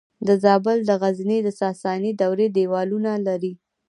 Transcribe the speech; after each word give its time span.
د 0.27 0.29
زابل 0.43 0.77
د 0.85 0.91
غزنیې 1.01 1.39
د 1.43 1.49
ساساني 1.61 2.11
دورې 2.21 2.47
دیوالونه 2.57 3.11
لري 3.27 3.53